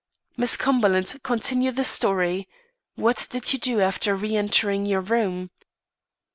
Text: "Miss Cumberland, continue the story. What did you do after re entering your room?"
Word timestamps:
"Miss 0.35 0.57
Cumberland, 0.57 1.15
continue 1.21 1.71
the 1.71 1.83
story. 1.83 2.49
What 2.95 3.27
did 3.29 3.53
you 3.53 3.59
do 3.59 3.81
after 3.81 4.15
re 4.15 4.35
entering 4.35 4.87
your 4.87 5.01
room?" 5.01 5.51